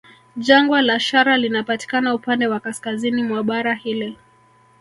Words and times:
Jangwa 0.37 0.81
la 0.81 0.99
Shara 0.99 1.37
linapatikana 1.37 2.15
upande 2.15 2.47
wa 2.47 2.59
kaskazini 2.59 3.23
mwa 3.23 3.43
bara 3.43 3.73
hili 3.73 4.17